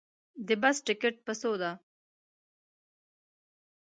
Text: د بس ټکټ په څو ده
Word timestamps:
د 0.47 0.49
بس 0.61 0.77
ټکټ 0.87 1.15
په 1.25 1.33
څو 1.41 1.51
ده 1.61 1.71